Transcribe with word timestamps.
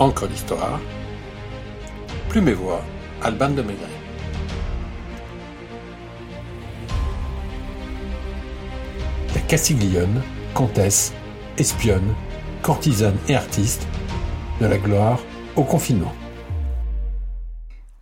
Encre 0.00 0.26
d'histoire. 0.26 0.80
Plume 2.30 2.48
et 2.48 2.54
voix, 2.54 2.82
Alban 3.20 3.50
de 3.50 3.60
Maigret. 3.60 3.86
La 9.34 9.42
Castiglione, 9.42 10.22
comtesse, 10.54 11.12
espionne, 11.58 12.14
courtisane 12.62 13.18
et 13.28 13.34
artiste, 13.34 13.86
de 14.62 14.64
la 14.64 14.78
gloire 14.78 15.20
au 15.54 15.64
confinement. 15.64 16.14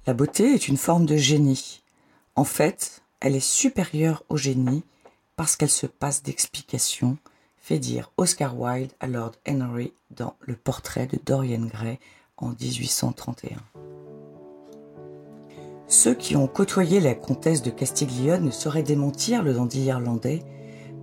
La 0.06 0.14
beauté 0.14 0.54
est 0.54 0.68
une 0.68 0.76
forme 0.76 1.04
de 1.04 1.16
génie. 1.16 1.82
En 2.36 2.44
fait, 2.44 3.02
elle 3.18 3.34
est 3.34 3.40
supérieure 3.40 4.22
au 4.28 4.36
génie 4.36 4.84
parce 5.34 5.56
qu'elle 5.56 5.68
se 5.68 5.86
passe 5.86 6.22
d'explications, 6.22 7.18
fait 7.68 7.78
dire 7.78 8.10
Oscar 8.16 8.58
Wilde 8.58 8.92
à 8.98 9.06
Lord 9.06 9.32
Henry 9.46 9.92
dans 10.10 10.36
Le 10.40 10.56
portrait 10.56 11.06
de 11.06 11.18
Dorian 11.22 11.66
Gray 11.66 11.98
en 12.38 12.54
1831. 12.58 13.58
Ceux 15.86 16.14
qui 16.14 16.34
ont 16.34 16.46
côtoyé 16.46 16.98
la 16.98 17.14
comtesse 17.14 17.60
de 17.60 17.68
Castiglione 17.68 18.46
ne 18.46 18.50
sauraient 18.50 18.82
démentir 18.82 19.42
le 19.42 19.52
dandy 19.52 19.82
irlandais, 19.82 20.42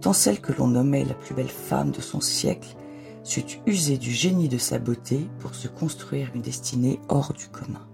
tant 0.01 0.11
celle 0.11 0.41
que 0.41 0.53
l'on 0.53 0.65
nommait 0.65 1.05
la 1.05 1.13
plus 1.13 1.35
belle 1.35 1.49
femme 1.49 1.91
de 1.91 2.01
son 2.01 2.19
siècle 2.19 2.75
sut 3.23 3.61
user 3.67 3.99
du 3.99 4.09
génie 4.09 4.49
de 4.49 4.57
sa 4.57 4.79
beauté 4.79 5.27
pour 5.37 5.53
se 5.53 5.67
construire 5.67 6.31
une 6.33 6.41
destinée 6.41 6.99
hors 7.09 7.33
du 7.33 7.47
commun. 7.47 7.87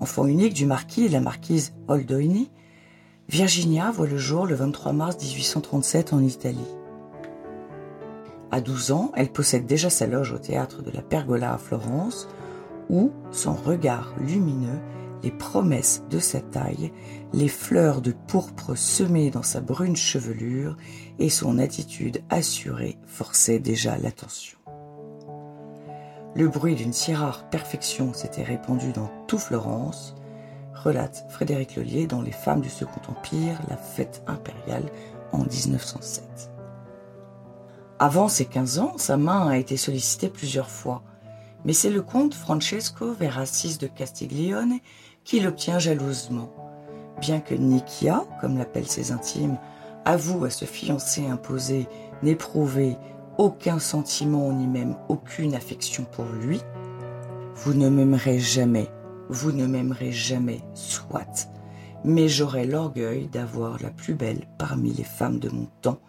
Enfant 0.00 0.26
unique 0.26 0.52
du 0.52 0.66
marquis 0.66 1.06
et 1.06 1.08
la 1.08 1.20
marquise 1.20 1.72
Oldoini, 1.88 2.50
Virginia 3.28 3.90
voit 3.90 4.06
le 4.06 4.18
jour 4.18 4.46
le 4.46 4.54
23 4.54 4.92
mars 4.92 5.16
1837 5.16 6.12
en 6.12 6.20
Italie. 6.20 6.58
À 8.50 8.60
12 8.60 8.92
ans, 8.92 9.12
elle 9.16 9.32
possède 9.32 9.66
déjà 9.66 9.88
sa 9.88 10.06
loge 10.06 10.32
au 10.32 10.38
théâtre 10.38 10.82
de 10.82 10.90
la 10.90 11.00
Pergola 11.00 11.54
à 11.54 11.58
Florence, 11.58 12.28
où 12.90 13.10
son 13.32 13.54
regard 13.54 14.14
lumineux, 14.18 14.78
les 15.22 15.30
promesses 15.30 16.02
de 16.10 16.18
sa 16.18 16.40
taille, 16.40 16.92
les 17.32 17.48
fleurs 17.48 18.02
de 18.02 18.12
pourpre 18.12 18.76
semées 18.76 19.30
dans 19.30 19.42
sa 19.42 19.62
brune 19.62 19.96
chevelure 19.96 20.76
et 21.18 21.30
son 21.30 21.58
attitude 21.58 22.22
assurée 22.28 22.98
forçaient 23.06 23.58
déjà 23.58 23.96
l'attention. 23.96 24.58
Le 26.36 26.48
bruit 26.48 26.74
d'une 26.74 26.92
si 26.92 27.14
rare 27.14 27.48
perfection 27.48 28.12
s'était 28.12 28.42
répandu 28.42 28.92
dans 28.92 29.10
tout 29.26 29.38
Florence, 29.38 30.14
relate 30.74 31.24
Frédéric 31.28 31.76
Lelier 31.76 32.06
dans 32.06 32.22
Les 32.22 32.32
femmes 32.32 32.60
du 32.60 32.68
Second 32.68 33.00
Empire, 33.08 33.58
la 33.68 33.76
fête 33.76 34.22
impériale 34.26 34.84
en 35.32 35.44
1907. 35.44 36.50
Avant 37.98 38.28
ses 38.28 38.44
15 38.44 38.78
ans, 38.80 38.94
sa 38.96 39.16
main 39.16 39.48
a 39.48 39.56
été 39.56 39.76
sollicitée 39.76 40.28
plusieurs 40.28 40.68
fois, 40.68 41.02
mais 41.64 41.72
c'est 41.72 41.90
le 41.90 42.02
comte 42.02 42.34
Francesco 42.34 43.12
Verassis 43.12 43.78
de 43.78 43.86
Castiglione 43.86 44.78
qui 45.24 45.40
l'obtient 45.40 45.78
jalousement. 45.78 46.50
Bien 47.20 47.40
que 47.40 47.54
Nikia, 47.54 48.24
comme 48.40 48.58
l'appellent 48.58 48.88
ses 48.88 49.12
intimes, 49.12 49.56
avoue 50.04 50.44
à 50.44 50.50
ce 50.50 50.64
fiancé 50.64 51.26
imposé 51.26 51.86
n'éprouver 52.22 52.96
aucun 53.38 53.78
sentiment 53.78 54.52
ni 54.52 54.66
même 54.66 54.96
aucune 55.08 55.54
affection 55.54 56.04
pour 56.04 56.24
lui, 56.26 56.60
vous 57.56 57.74
ne 57.74 57.88
m'aimerez 57.88 58.38
jamais, 58.38 58.88
vous 59.28 59.52
ne 59.52 59.66
m'aimerez 59.66 60.12
jamais, 60.12 60.60
soit, 60.74 61.48
mais 62.04 62.28
j'aurai 62.28 62.66
l'orgueil 62.66 63.28
d'avoir 63.28 63.82
la 63.82 63.90
plus 63.90 64.14
belle 64.14 64.46
parmi 64.58 64.92
les 64.92 65.04
femmes 65.04 65.38
de 65.38 65.48
mon 65.48 65.66
temps, 65.80 66.00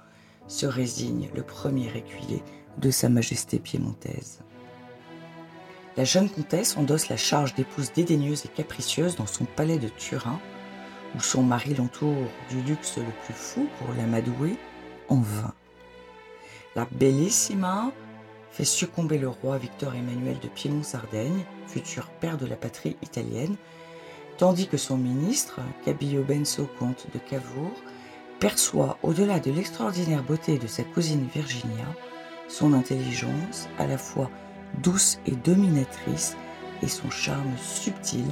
se 0.47 0.65
résigne 0.65 1.29
le 1.33 1.41
premier 1.41 1.87
écuyer 1.95 2.43
de 2.77 2.91
Sa 2.91 3.09
Majesté 3.09 3.59
piémontaise. 3.59 4.41
La 5.97 6.03
jeune 6.03 6.29
comtesse 6.29 6.75
endosse 6.75 7.07
la 7.07 7.17
charge 7.17 7.55
d'épouse 7.55 7.93
dédaigneuse 7.93 8.45
et 8.45 8.49
capricieuse 8.49 9.15
dans 9.15 9.27
son 9.27 9.45
palais 9.45 9.79
de 9.79 9.87
Turin, 9.87 10.39
où 11.15 11.21
son 11.21 11.41
mari 11.41 11.73
l'entoure 11.73 12.27
du 12.49 12.61
luxe 12.61 12.97
le 12.97 13.03
plus 13.23 13.33
fou 13.33 13.67
pour 13.79 13.93
l'amadouer 13.95 14.57
en 15.07 15.21
vain. 15.21 15.53
La 16.75 16.85
Bellissima 16.91 17.91
fait 18.55 18.63
succomber 18.63 19.17
le 19.17 19.27
roi 19.27 19.57
Victor 19.57 19.93
Emmanuel 19.95 20.39
de 20.39 20.47
Piémont-Sardaigne, 20.47 21.43
futur 21.67 22.07
père 22.07 22.37
de 22.37 22.45
la 22.45 22.55
patrie 22.55 22.95
italienne, 23.01 23.57
tandis 24.37 24.69
que 24.69 24.77
son 24.77 24.95
ministre, 24.95 25.59
Cabillo 25.83 26.23
Benso, 26.23 26.69
comte 26.79 27.05
de 27.13 27.19
Cavour, 27.19 27.73
perçoit, 28.39 28.97
au-delà 29.03 29.41
de 29.41 29.51
l'extraordinaire 29.51 30.23
beauté 30.23 30.57
de 30.57 30.67
sa 30.67 30.83
cousine 30.83 31.27
Virginia, 31.33 31.85
son 32.47 32.71
intelligence 32.71 33.67
à 33.77 33.87
la 33.87 33.97
fois 33.97 34.31
douce 34.81 35.19
et 35.25 35.31
dominatrice 35.31 36.37
et 36.81 36.87
son 36.87 37.09
charme 37.09 37.57
subtil, 37.57 38.25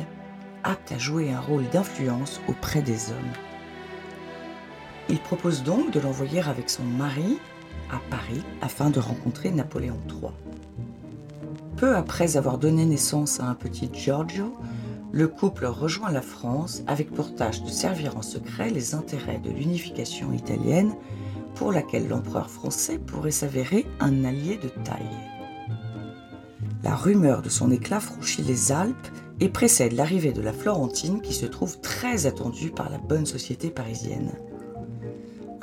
apte 0.64 0.94
à 0.94 0.98
jouer 0.98 1.34
un 1.34 1.42
rôle 1.42 1.68
d'influence 1.68 2.40
auprès 2.48 2.82
des 2.82 3.12
hommes. 3.12 3.34
Il 5.10 5.20
propose 5.20 5.64
donc 5.64 5.92
de 5.92 6.00
l'envoyer 6.00 6.40
avec 6.40 6.70
son 6.70 6.84
mari 6.84 7.40
à 7.92 8.00
Paris 8.10 8.44
afin 8.62 8.90
de 8.90 9.00
rencontrer 9.00 9.52
Napoléon 9.52 10.00
III. 10.08 10.32
Peu 11.78 11.96
après 11.96 12.38
avoir 12.38 12.58
donné 12.58 12.86
naissance 12.86 13.40
à 13.40 13.46
un 13.46 13.56
petit 13.56 13.90
Giorgio, 13.94 14.54
le 15.12 15.28
couple 15.28 15.66
rejoint 15.66 16.12
la 16.12 16.22
France 16.22 16.84
avec 16.88 17.12
pour 17.12 17.36
tâche 17.36 17.62
de 17.62 17.70
servir 17.70 18.18
en 18.18 18.22
secret 18.22 18.70
les 18.70 18.96
intérêts 18.96 19.40
de 19.40 19.52
l'unification 19.52 20.34
italienne 20.34 20.96
pour 21.56 21.72
laquelle 21.72 22.08
l'empereur 22.08 22.50
français 22.50 22.98
pourrait 22.98 23.32
s'avérer 23.32 23.86
un 24.00 24.24
allié 24.24 24.58
de 24.58 24.70
taille. 24.84 25.20
La 26.84 26.96
rumeur 26.96 27.42
de 27.42 27.50
son 27.50 27.72
éclat 27.72 28.00
franchit 28.00 28.42
les 28.42 28.72
Alpes 28.72 29.08
et 29.40 29.50
précède 29.50 29.94
l'arrivée 29.94 30.32
de 30.32 30.42
la 30.42 30.54
Florentine 30.54 31.22
qui 31.22 31.34
se 31.34 31.46
trouve 31.46 31.80
très 31.80 32.26
attendue 32.26 32.72
par 32.72 32.90
la 32.90 32.98
bonne 32.98 33.26
société 33.26 33.70
parisienne. 33.70 34.32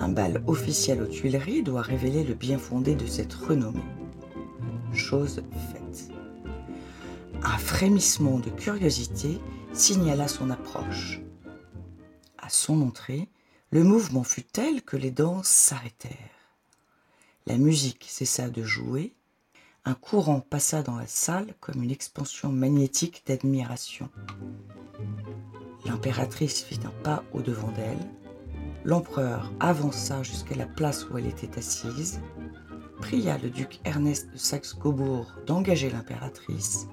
Un 0.00 0.08
bal 0.08 0.42
officiel 0.46 1.02
aux 1.02 1.06
Tuileries 1.06 1.62
doit 1.62 1.82
révéler 1.82 2.24
le 2.24 2.32
bien 2.32 2.58
fondé 2.58 2.94
de 2.94 3.04
cette 3.04 3.34
renommée. 3.34 3.84
Chose 4.94 5.42
faite. 5.72 6.10
Un 7.42 7.58
frémissement 7.58 8.38
de 8.38 8.48
curiosité 8.48 9.38
signala 9.74 10.26
son 10.26 10.48
approche. 10.48 11.20
À 12.38 12.48
son 12.48 12.80
entrée, 12.80 13.28
le 13.70 13.84
mouvement 13.84 14.24
fut 14.24 14.42
tel 14.42 14.80
que 14.80 14.96
les 14.96 15.10
danses 15.10 15.48
s'arrêtèrent. 15.48 16.16
La 17.46 17.58
musique 17.58 18.06
cessa 18.08 18.48
de 18.48 18.62
jouer, 18.62 19.14
un 19.84 19.94
courant 19.94 20.40
passa 20.40 20.82
dans 20.82 20.96
la 20.96 21.06
salle 21.06 21.54
comme 21.60 21.82
une 21.82 21.90
expansion 21.90 22.50
magnétique 22.50 23.22
d'admiration. 23.26 24.08
L'impératrice 25.84 26.62
fit 26.62 26.80
un 26.84 27.02
pas 27.02 27.22
au-devant 27.34 27.72
d'elle, 27.72 27.98
L'empereur 28.84 29.52
avança 29.60 30.22
jusqu'à 30.22 30.56
la 30.56 30.66
place 30.66 31.08
où 31.08 31.18
elle 31.18 31.26
était 31.26 31.58
assise, 31.58 32.20
pria 33.00 33.36
le 33.38 33.50
duc 33.50 33.80
Ernest 33.84 34.32
de 34.32 34.38
Saxe-Cobourg 34.38 35.34
d'engager 35.46 35.90
l'impératrice, 35.90 36.88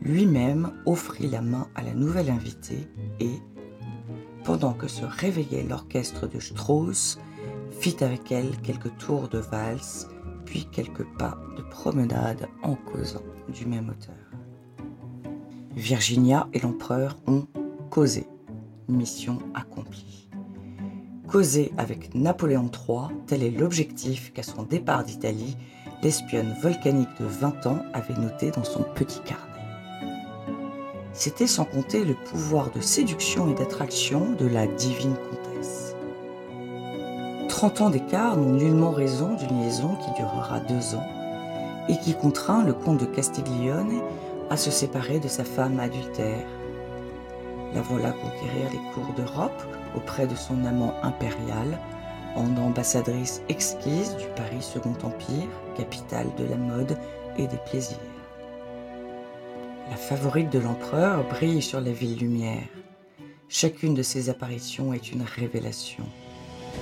lui-même 0.00 0.72
offrit 0.86 1.28
la 1.28 1.42
main 1.42 1.68
à 1.74 1.82
la 1.82 1.94
nouvelle 1.94 2.30
invitée 2.30 2.88
et, 3.20 3.42
pendant 4.44 4.72
que 4.72 4.88
se 4.88 5.04
réveillait 5.04 5.64
l'orchestre 5.64 6.26
de 6.26 6.40
Strauss, 6.40 7.18
fit 7.70 8.02
avec 8.02 8.32
elle 8.32 8.56
quelques 8.62 8.96
tours 8.96 9.28
de 9.28 9.38
valse, 9.38 10.08
puis 10.46 10.66
quelques 10.72 11.06
pas 11.18 11.38
de 11.56 11.62
promenade 11.62 12.48
en 12.62 12.74
causant 12.74 13.22
du 13.52 13.66
même 13.66 13.90
auteur. 13.90 14.14
Virginia 15.74 16.48
et 16.54 16.60
l'empereur 16.60 17.16
ont 17.26 17.46
causé, 17.90 18.26
mission 18.88 19.38
accomplie. 19.54 20.27
Causer 21.28 21.72
avec 21.76 22.14
Napoléon 22.14 22.70
III, 22.72 23.14
tel 23.26 23.42
est 23.42 23.50
l'objectif 23.50 24.32
qu'à 24.32 24.42
son 24.42 24.62
départ 24.62 25.04
d'Italie, 25.04 25.58
l'espionne 26.02 26.54
volcanique 26.62 27.20
de 27.20 27.26
20 27.26 27.66
ans 27.66 27.82
avait 27.92 28.18
noté 28.18 28.50
dans 28.50 28.64
son 28.64 28.82
petit 28.94 29.20
carnet. 29.20 29.44
C'était 31.12 31.46
sans 31.46 31.66
compter 31.66 32.06
le 32.06 32.14
pouvoir 32.14 32.70
de 32.70 32.80
séduction 32.80 33.50
et 33.50 33.54
d'attraction 33.54 34.32
de 34.38 34.46
la 34.46 34.66
divine 34.66 35.16
comtesse. 35.16 35.94
Trente 37.50 37.82
ans 37.82 37.90
d'écart 37.90 38.38
n'ont 38.38 38.54
nullement 38.54 38.92
raison 38.92 39.34
d'une 39.34 39.60
liaison 39.60 39.96
qui 39.96 40.22
durera 40.22 40.60
deux 40.60 40.94
ans 40.94 41.06
et 41.90 41.98
qui 41.98 42.14
contraint 42.14 42.64
le 42.64 42.72
comte 42.72 43.00
de 43.00 43.06
Castiglione 43.06 44.00
à 44.48 44.56
se 44.56 44.70
séparer 44.70 45.20
de 45.20 45.28
sa 45.28 45.44
femme 45.44 45.78
adultère. 45.78 46.46
La 47.74 47.82
voilà 47.82 48.12
conquérir 48.12 48.70
les 48.72 48.92
cours 48.92 49.12
d'Europe 49.14 49.62
auprès 49.94 50.26
de 50.26 50.34
son 50.34 50.64
amant 50.64 50.94
impérial, 51.02 51.78
en 52.36 52.56
ambassadrice 52.56 53.42
exquise 53.48 54.16
du 54.16 54.26
Paris 54.36 54.62
Second 54.62 54.96
Empire, 55.02 55.48
capitale 55.76 56.28
de 56.36 56.44
la 56.44 56.56
mode 56.56 56.96
et 57.36 57.46
des 57.46 57.58
plaisirs. 57.70 57.98
La 59.90 59.96
favorite 59.96 60.50
de 60.50 60.58
l'empereur 60.58 61.24
brille 61.28 61.62
sur 61.62 61.80
la 61.80 61.92
ville 61.92 62.18
lumière. 62.18 62.68
Chacune 63.48 63.94
de 63.94 64.02
ses 64.02 64.28
apparitions 64.28 64.92
est 64.92 65.12
une 65.12 65.22
révélation. 65.22 66.04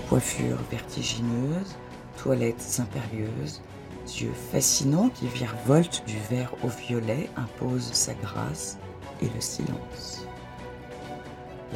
Coiffure 0.08 0.58
vertigineuse, 0.70 1.76
toilettes 2.16 2.80
impérieuses, 2.80 3.62
Yeux 4.06 4.32
fascinants 4.52 5.08
qui 5.08 5.26
virevoltent 5.26 6.04
du 6.06 6.16
vert 6.30 6.52
au 6.62 6.68
violet 6.68 7.28
imposent 7.36 7.92
sa 7.92 8.14
grâce 8.14 8.78
et 9.20 9.26
le 9.26 9.40
silence. 9.40 10.26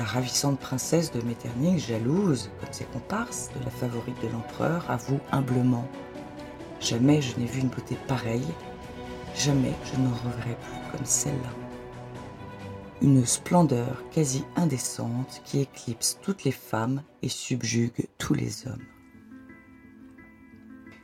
La 0.01 0.07
ravissante 0.07 0.59
princesse 0.59 1.13
de 1.13 1.21
Metternich, 1.21 1.87
jalouse, 1.87 2.51
comme 2.59 2.73
ses 2.73 2.87
comparses, 2.87 3.51
de 3.55 3.63
la 3.63 3.71
favorite 3.71 4.17
de 4.23 4.29
l'empereur, 4.29 4.91
avoue 4.91 5.21
humblement 5.31 5.87
Jamais 6.81 7.21
je 7.21 7.39
n'ai 7.39 7.45
vu 7.45 7.61
une 7.61 7.69
beauté 7.69 7.99
pareille, 8.09 8.49
jamais 9.37 9.75
je 9.85 10.01
n'en 10.01 10.15
reverrai 10.15 10.57
plus 10.57 10.91
comme 10.91 11.05
celle-là. 11.05 11.51
Une 13.03 13.27
splendeur 13.27 14.03
quasi 14.11 14.43
indécente 14.57 15.43
qui 15.45 15.61
éclipse 15.61 16.19
toutes 16.23 16.45
les 16.45 16.51
femmes 16.51 17.03
et 17.21 17.29
subjugue 17.29 18.09
tous 18.17 18.33
les 18.33 18.67
hommes. 18.67 18.87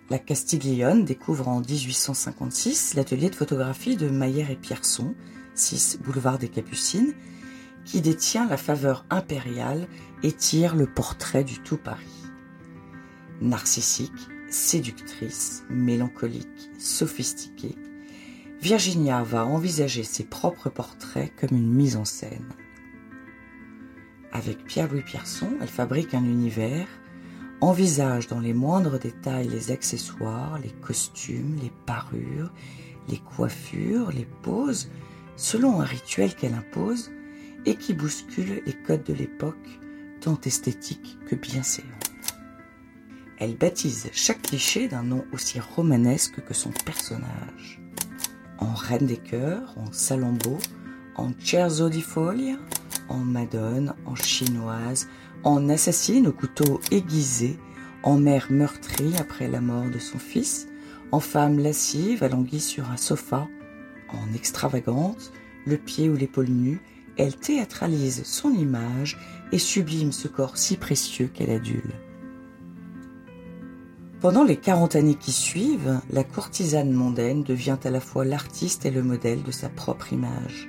La 0.09 0.19
Castiglione 0.19 1.05
découvre 1.05 1.49
en 1.49 1.61
1856 1.61 2.95
l'atelier 2.95 3.29
de 3.29 3.35
photographie 3.35 3.99
de 3.99 4.09
Mayer 4.09 4.47
et 4.51 4.57
Pierson, 4.57 5.15
6 5.55 5.99
boulevard 6.03 6.39
des 6.39 6.49
Capucines, 6.49 7.13
qui 7.87 8.03
détient 8.03 8.47
la 8.47 8.57
faveur 8.57 9.07
impériale 9.09 9.89
et 10.23 10.33
tire 10.33 10.75
le 10.75 10.87
portrait 10.87 11.45
du 11.45 11.61
tout 11.61 11.79
Paris. 11.79 12.25
Narcissique, 13.41 14.29
séductrice, 14.51 15.63
mélancolique, 15.71 16.71
sophistiquée, 16.79 17.77
Virginia 18.61 19.23
va 19.23 19.47
envisager 19.47 20.03
ses 20.03 20.25
propres 20.25 20.69
portraits 20.71 21.33
comme 21.37 21.57
une 21.57 21.73
mise 21.73 21.97
en 21.97 22.05
scène. 22.05 22.49
Avec 24.33 24.65
Pierre-Louis 24.65 25.03
Pierson, 25.03 25.51
elle 25.61 25.69
fabrique 25.69 26.15
un 26.15 26.25
univers, 26.25 26.89
envisage 27.61 28.27
dans 28.27 28.41
les 28.41 28.53
moindres 28.53 28.99
détails 28.99 29.49
les 29.49 29.71
accessoires, 29.71 30.59
les 30.59 30.73
costumes, 30.73 31.57
les 31.63 31.73
parures, 31.87 32.53
les 33.09 33.19
coiffures, 33.19 34.11
les 34.11 34.27
poses, 34.43 34.91
selon 35.37 35.81
un 35.81 35.85
rituel 35.85 36.35
qu'elle 36.35 36.55
impose 36.55 37.11
et 37.67 37.75
qui 37.75 37.93
bouscule 37.93 38.63
les 38.65 38.73
codes 38.73 39.05
de 39.05 39.13
l'époque, 39.13 39.81
tant 40.21 40.41
esthétiques 40.45 41.19
que 41.27 41.35
bien 41.35 41.55
bienséants. 41.55 41.87
Elle 43.39 43.57
baptise 43.57 44.09
chaque 44.13 44.41
cliché 44.41 44.89
d'un 44.89 45.03
nom 45.03 45.25
aussi 45.33 45.61
romanesque 45.61 46.43
que 46.43 46.55
son 46.55 46.71
personnage. 46.71 47.81
En 48.59 48.73
Reine 48.73 49.07
des 49.07 49.19
Cœurs, 49.19 49.75
en 49.77 49.93
Salambo, 49.93 50.59
en 51.17 51.33
Cerzo 51.39 51.91
di 51.91 52.05
en 53.09 53.19
Madone, 53.19 53.95
en 54.07 54.15
Chinoise, 54.15 55.09
en 55.45 55.69
assassine 55.69 56.29
au 56.29 56.33
couteau 56.33 56.81
aiguisé, 56.91 57.59
en 58.03 58.19
mère 58.19 58.47
meurtrie 58.51 59.15
après 59.19 59.49
la 59.49 59.61
mort 59.61 59.91
de 59.91 59.99
son 59.99 60.19
fils, 60.19 60.69
en 61.13 61.21
femme 61.21 61.59
lascive 61.59 62.23
alanguie 62.23 62.61
sur 62.61 62.91
un 62.91 62.97
sofa, 62.97 63.49
en 64.09 64.33
extravagante, 64.35 65.33
le 65.67 65.77
pied 65.77 66.09
ou 66.09 66.17
l'épaule 66.17 66.49
nue, 66.49 66.81
elle 67.17 67.37
théâtralise 67.37 68.25
son 68.25 68.53
image 68.53 69.19
et 69.53 69.59
sublime 69.59 70.13
ce 70.13 70.29
corps 70.29 70.59
si 70.59 70.77
précieux 70.77 71.31
qu'elle 71.33 71.51
adule. 71.51 71.95
Pendant 74.21 74.45
les 74.45 74.57
quarante 74.57 74.97
années 74.97 75.15
qui 75.15 75.33
suivent, 75.33 76.01
la 76.11 76.25
courtisane 76.25 76.93
mondaine 76.93 77.43
devient 77.43 77.77
à 77.85 77.91
la 77.91 78.01
fois 78.01 78.25
l'artiste 78.25 78.87
et 78.87 78.91
le 78.91 79.03
modèle 79.03 79.43
de 79.43 79.51
sa 79.51 79.69
propre 79.69 80.13
image, 80.13 80.69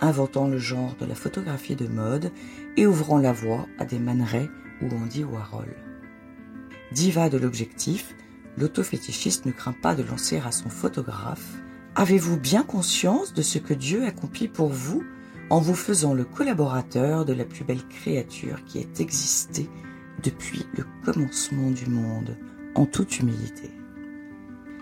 inventant 0.00 0.46
le 0.46 0.58
genre 0.58 0.94
de 0.98 1.04
la 1.04 1.14
photographie 1.14 1.76
de 1.76 1.88
mode 1.88 2.32
et 2.76 2.86
ouvrant 2.86 3.18
la 3.18 3.32
voie 3.32 3.66
à 3.78 3.84
des 3.84 3.98
manerais 3.98 4.48
ou 4.80 4.86
Andy 4.94 5.24
Warhol. 5.24 5.74
Diva 6.92 7.28
de 7.28 7.36
l'objectif, 7.36 8.14
l'autofétichiste 8.56 9.44
ne 9.44 9.52
craint 9.52 9.74
pas 9.82 9.94
de 9.94 10.02
lancer 10.02 10.40
à 10.44 10.52
son 10.52 10.70
photographe 10.70 11.58
Avez-vous 11.96 12.38
bien 12.38 12.62
conscience 12.62 13.34
de 13.34 13.42
ce 13.42 13.58
que 13.58 13.74
Dieu 13.74 14.04
accomplit 14.06 14.46
pour 14.46 14.68
vous 14.68 15.02
en 15.50 15.60
vous 15.60 15.74
faisant 15.74 16.14
le 16.14 16.24
collaborateur 16.24 17.24
de 17.24 17.32
la 17.32 17.44
plus 17.44 17.64
belle 17.64 17.86
créature 17.88 18.64
qui 18.64 18.78
ait 18.78 19.00
existé 19.00 19.68
depuis 20.22 20.66
le 20.76 20.84
commencement 21.04 21.70
du 21.70 21.86
monde 21.86 22.36
en 22.74 22.86
toute 22.86 23.18
humilité. 23.18 23.70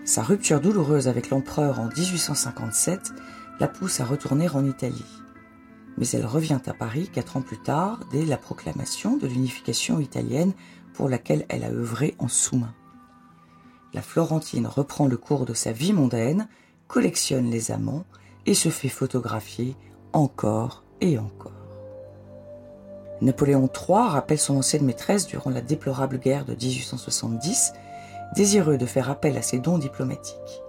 Sa 0.05 0.23
rupture 0.23 0.61
douloureuse 0.61 1.09
avec 1.09 1.31
l'empereur 1.31 1.81
en 1.81 1.89
1857 1.89 3.13
la 3.61 3.69
pousse 3.69 4.01
à 4.01 4.05
retourner 4.05 4.49
en 4.49 4.65
Italie. 4.65 5.23
Mais 5.99 6.09
elle 6.09 6.27
revient 6.27 6.61
à 6.67 6.75
Paris 6.75 7.09
quatre 7.13 7.37
ans 7.37 7.43
plus 7.43 7.59
tard, 7.59 8.01
dès 8.13 8.25
la 8.25 8.37
proclamation 8.37 9.17
de 9.17 9.27
l'unification 9.27 9.99
italienne 9.99 10.53
pour 10.93 11.09
laquelle 11.09 11.47
elle 11.49 11.65
a 11.65 11.71
œuvré 11.71 12.15
en 12.19 12.29
sous-main. 12.29 12.75
La 13.95 14.03
Florentine 14.03 14.67
reprend 14.67 15.07
le 15.07 15.17
cours 15.17 15.47
de 15.47 15.55
sa 15.55 15.73
vie 15.73 15.93
mondaine, 15.93 16.49
collectionne 16.87 17.51
les 17.51 17.71
amants 17.71 18.05
et 18.45 18.55
se 18.55 18.69
fait 18.69 18.89
photographier 18.89 19.75
encore 20.13 20.83
et 21.01 21.19
encore. 21.19 21.53
Napoléon 23.23 23.69
III 23.73 24.09
rappelle 24.09 24.39
son 24.39 24.59
ancienne 24.59 24.85
maîtresse 24.85 25.27
durant 25.27 25.51
la 25.51 25.63
déplorable 25.63 26.19
guerre 26.19 26.45
de 26.45 26.55
1870 26.55 27.73
désireux 28.35 28.77
de 28.77 28.87
faire 28.87 29.11
appel 29.11 29.37
à 29.37 29.43
ses 29.43 29.59
dons 29.59 29.79
diplomatiques. 29.79 30.63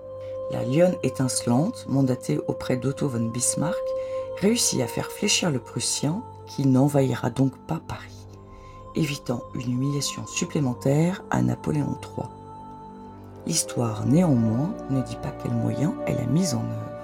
La 0.52 0.64
lionne 0.64 0.96
étincelante, 1.04 1.86
mandatée 1.90 2.40
auprès 2.48 2.78
d'Otto 2.78 3.10
von 3.10 3.28
Bismarck, 3.28 3.76
réussit 4.40 4.82
à 4.82 4.88
faire 4.88 5.12
fléchir 5.12 5.52
le 5.52 5.60
Prussien, 5.60 6.22
qui 6.46 6.66
n'envahira 6.66 7.30
donc 7.30 7.58
pas 7.68 7.82
Paris, 7.86 8.28
évitant 8.96 9.42
une 9.56 9.74
humiliation 9.74 10.26
supplémentaire 10.26 11.24
à 11.30 11.42
Napoléon 11.42 11.98
III. 12.02 12.28
L'histoire, 13.46 14.06
néanmoins, 14.06 14.74
ne 14.90 15.02
dit 15.02 15.18
pas 15.18 15.32
quels 15.32 15.54
moyens 15.54 15.94
elle 16.06 16.20
a 16.20 16.26
mis 16.26 16.54
en 16.54 16.60
œuvre. 16.60 16.97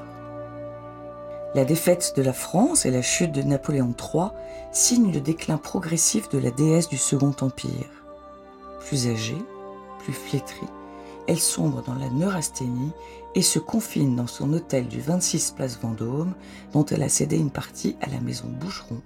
La 1.55 1.65
défaite 1.65 2.13
de 2.17 2.23
la 2.23 2.33
France 2.33 2.87
et 2.87 2.89
la 2.89 3.03
chute 3.03 3.31
de 3.31 3.43
Napoléon 3.43 3.93
III 3.97 4.29
signent 4.71 5.11
le 5.11 5.21
déclin 5.21 5.57
progressif 5.57 6.27
de 6.29 6.39
la 6.39 6.49
déesse 6.49 6.89
du 6.89 6.97
Second 6.97 7.35
Empire. 7.41 7.91
Plus 8.79 9.07
âgée, 9.07 9.37
plus 9.99 10.13
flétrie, 10.13 10.67
elle 11.27 11.39
sombre 11.39 11.83
dans 11.83 11.93
la 11.93 12.09
neurasthénie 12.09 12.91
et 13.35 13.43
se 13.43 13.59
confine 13.59 14.15
dans 14.15 14.25
son 14.25 14.51
hôtel 14.51 14.87
du 14.87 14.99
26 14.99 15.51
place 15.51 15.77
Vendôme, 15.79 16.33
dont 16.73 16.85
elle 16.85 17.03
a 17.03 17.09
cédé 17.09 17.37
une 17.37 17.51
partie 17.51 17.95
à 18.01 18.09
la 18.09 18.19
maison 18.19 18.47
Boucheron, 18.47 19.01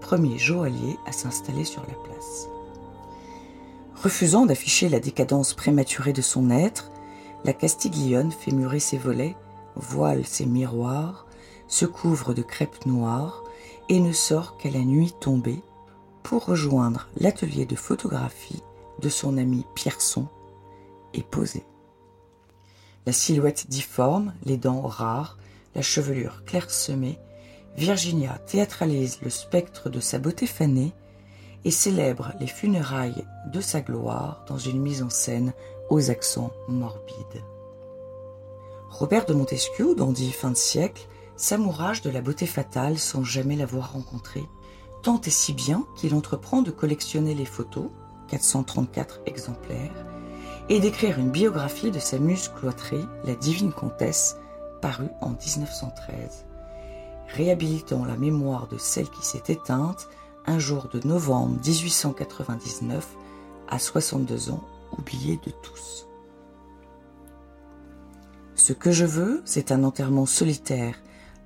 premier 0.00 0.38
joaillier 0.38 0.96
à 1.08 1.12
s'installer 1.12 1.64
sur 1.64 1.82
la 1.82 1.94
place. 2.04 2.48
Refusant 3.96 4.46
d'afficher 4.46 4.88
la 4.88 5.00
décadence 5.00 5.54
prématurée 5.54 6.12
de 6.12 6.22
son 6.22 6.50
être, 6.50 6.92
la 7.44 7.52
Castiglione 7.52 8.30
fait 8.30 8.52
murer 8.52 8.80
ses 8.80 8.96
volets, 8.96 9.36
voile 9.74 10.24
ses 10.24 10.46
miroirs, 10.46 11.26
se 11.70 11.86
couvre 11.86 12.34
de 12.34 12.42
crêpes 12.42 12.84
noires 12.84 13.44
et 13.88 14.00
ne 14.00 14.12
sort 14.12 14.58
qu'à 14.58 14.70
la 14.70 14.80
nuit 14.80 15.14
tombée 15.18 15.62
pour 16.22 16.44
rejoindre 16.44 17.08
l'atelier 17.16 17.64
de 17.64 17.76
photographie 17.76 18.62
de 19.00 19.08
son 19.08 19.38
ami 19.38 19.64
Pierson 19.74 20.26
est 21.14 21.26
posée. 21.26 21.64
La 23.06 23.12
silhouette 23.12 23.68
difforme, 23.70 24.34
les 24.44 24.58
dents 24.58 24.82
rares, 24.82 25.38
la 25.74 25.80
chevelure 25.80 26.44
clairsemée, 26.44 27.18
Virginia 27.76 28.36
théâtralise 28.46 29.20
le 29.22 29.30
spectre 29.30 29.88
de 29.88 30.00
sa 30.00 30.18
beauté 30.18 30.46
fanée 30.46 30.92
et 31.64 31.70
célèbre 31.70 32.32
les 32.40 32.46
funérailles 32.46 33.24
de 33.46 33.60
sa 33.60 33.80
gloire 33.80 34.44
dans 34.48 34.58
une 34.58 34.80
mise 34.80 35.02
en 35.02 35.10
scène 35.10 35.52
aux 35.88 36.10
accents 36.10 36.50
morbides. 36.68 37.44
Robert 38.88 39.24
de 39.24 39.34
Montesquieu, 39.34 39.94
dandy 39.94 40.32
fin 40.32 40.50
de 40.50 40.56
siècle, 40.56 41.06
s'amourage 41.40 42.02
de 42.02 42.10
la 42.10 42.20
beauté 42.20 42.44
fatale 42.44 42.98
sans 42.98 43.24
jamais 43.24 43.56
l'avoir 43.56 43.94
rencontrée, 43.94 44.44
tant 45.02 45.18
et 45.22 45.30
si 45.30 45.54
bien 45.54 45.86
qu'il 45.96 46.14
entreprend 46.14 46.60
de 46.60 46.70
collectionner 46.70 47.34
les 47.34 47.46
photos, 47.46 47.86
434 48.28 49.22
exemplaires, 49.24 50.06
et 50.68 50.80
d'écrire 50.80 51.18
une 51.18 51.30
biographie 51.30 51.90
de 51.90 51.98
sa 51.98 52.18
muse 52.18 52.48
cloîtrée, 52.48 53.00
la 53.24 53.34
divine 53.34 53.72
comtesse, 53.72 54.36
parue 54.82 55.08
en 55.22 55.30
1913, 55.30 56.44
réhabilitant 57.28 58.04
la 58.04 58.18
mémoire 58.18 58.68
de 58.68 58.76
celle 58.76 59.08
qui 59.08 59.24
s'est 59.24 59.44
éteinte 59.48 60.10
un 60.44 60.58
jour 60.58 60.88
de 60.92 61.00
novembre 61.08 61.58
1899 61.66 63.16
à 63.66 63.78
62 63.78 64.50
ans, 64.50 64.62
oubliée 64.98 65.40
de 65.46 65.52
tous. 65.62 66.06
Ce 68.56 68.74
que 68.74 68.92
je 68.92 69.06
veux, 69.06 69.40
c'est 69.46 69.72
un 69.72 69.84
enterrement 69.84 70.26
solitaire, 70.26 70.96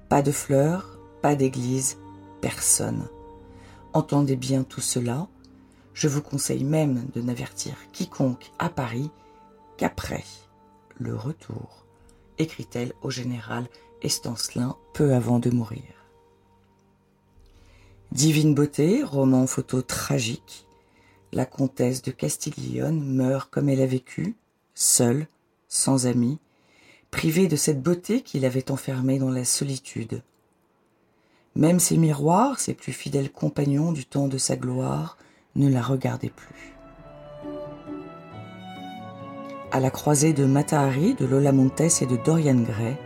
pas 0.08 0.22
de 0.22 0.32
fleurs, 0.32 0.98
pas 1.22 1.34
d'église, 1.34 1.98
personne. 2.40 3.08
Entendez 3.92 4.36
bien 4.36 4.62
tout 4.62 4.80
cela, 4.80 5.28
je 5.94 6.08
vous 6.08 6.22
conseille 6.22 6.64
même 6.64 7.06
de 7.14 7.22
n'avertir 7.22 7.74
quiconque 7.92 8.50
à 8.58 8.68
Paris 8.68 9.10
qu'après 9.76 10.24
le 10.98 11.16
retour, 11.16 11.84
écrit-elle 12.38 12.92
au 13.02 13.10
général 13.10 13.66
Estancelin 14.02 14.76
peu 14.92 15.14
avant 15.14 15.38
de 15.38 15.50
mourir. 15.50 15.82
Divine 18.12 18.54
beauté, 18.54 19.02
roman 19.02 19.46
photo 19.46 19.80
tragique, 19.80 20.66
la 21.32 21.46
comtesse 21.46 22.02
de 22.02 22.10
Castiglione 22.10 23.02
meurt 23.02 23.50
comme 23.50 23.68
elle 23.68 23.80
a 23.80 23.86
vécu, 23.86 24.36
seule, 24.74 25.26
sans 25.68 26.06
amis, 26.06 26.38
privé 27.14 27.46
de 27.46 27.54
cette 27.54 27.80
beauté 27.80 28.22
qui 28.22 28.40
l'avait 28.40 28.72
enfermé 28.72 29.20
dans 29.20 29.30
la 29.30 29.44
solitude. 29.44 30.20
Même 31.54 31.78
ses 31.78 31.96
miroirs, 31.96 32.58
ses 32.58 32.74
plus 32.74 32.92
fidèles 32.92 33.30
compagnons 33.30 33.92
du 33.92 34.04
temps 34.04 34.26
de 34.26 34.36
sa 34.36 34.56
gloire, 34.56 35.16
ne 35.54 35.70
la 35.70 35.80
regardaient 35.80 36.32
plus. 36.34 36.74
À 39.70 39.78
la 39.78 39.90
croisée 39.90 40.32
de 40.32 40.44
Matahari, 40.44 41.14
de 41.14 41.24
Lola 41.24 41.52
Montes 41.52 42.02
et 42.02 42.06
de 42.06 42.16
Dorian 42.16 42.60
Gray, 42.60 42.96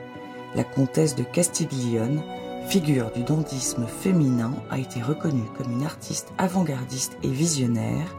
la 0.56 0.64
comtesse 0.64 1.14
de 1.14 1.22
Castiglione, 1.22 2.22
figure 2.66 3.12
du 3.12 3.24
dandisme 3.24 3.86
féminin, 3.86 4.54
a 4.70 4.78
été 4.78 5.02
reconnue 5.02 5.48
comme 5.58 5.70
une 5.70 5.84
artiste 5.84 6.32
avant-gardiste 6.38 7.18
et 7.22 7.28
visionnaire, 7.28 8.16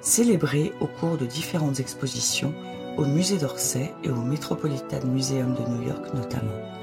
célébrée 0.00 0.72
au 0.80 0.86
cours 0.86 1.18
de 1.18 1.26
différentes 1.26 1.80
expositions 1.80 2.54
au 2.98 3.06
musée 3.06 3.38
d'Orsay 3.38 3.94
et 4.02 4.10
au 4.10 4.22
Metropolitan 4.22 5.00
Museum 5.06 5.54
de 5.54 5.70
New 5.70 5.88
York 5.88 6.12
notamment. 6.14 6.77